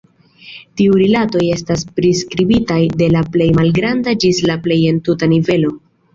[0.79, 5.73] Tiuj rilatoj estas priskribitaj de la plej malgranda ĝis la plej entuta nivelo.